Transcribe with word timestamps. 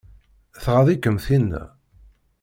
Tɣaḍ-ikem 0.63 1.17
tinna? 1.25 1.63